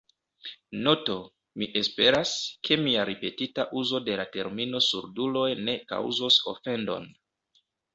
Noto: 0.87 1.17
Mi 1.63 1.67
esperas, 1.81 2.31
ke 2.69 2.79
mia 2.87 3.05
ripetita 3.11 3.69
uzo 3.83 4.03
de 4.09 4.19
la 4.25 4.29
termino 4.39 4.85
surduloj 4.91 5.49
ne 5.65 5.81
kaŭzos 5.95 6.45
ofendon. 6.57 7.13